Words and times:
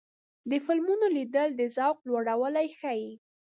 د 0.49 0.51
فلمونو 0.65 1.05
لیدل 1.15 1.49
د 1.55 1.61
ذوق 1.75 1.97
لوړوالی 2.09 2.67
ښيي. 2.79 3.09